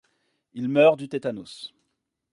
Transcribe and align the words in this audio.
Il 0.55 0.67
meurt 0.67 0.97
du 0.97 1.07
tétanos. 1.07 1.75